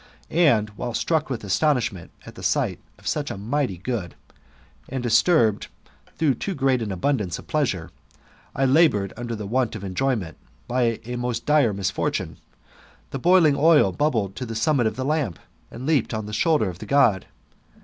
[0.31, 4.15] And white struck with astonishment at the sight of snch a mighty good,
[4.89, 5.67] and disturbed
[6.17, 7.91] through too great an abundance of pleasure,
[8.55, 10.37] I laboured under the want of enjoyment,
[10.67, 12.37] by a most dire misfortune,
[13.11, 15.37] the l)oiling oil bubbled to the summit of the lamp,
[15.69, 17.27] and leaped on the shoulder of the God.